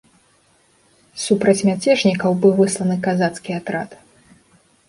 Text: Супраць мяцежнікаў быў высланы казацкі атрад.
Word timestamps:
Супраць 1.25 1.63
мяцежнікаў 1.69 2.31
быў 2.47 2.57
высланы 2.63 2.95
казацкі 3.09 3.51
атрад. 3.59 3.89